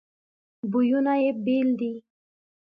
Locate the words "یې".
1.23-1.31